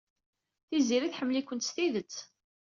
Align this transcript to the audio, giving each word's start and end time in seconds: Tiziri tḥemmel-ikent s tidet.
Tiziri 0.67 1.07
tḥemmel-ikent 1.09 1.67
s 1.67 1.69
tidet. 1.75 2.15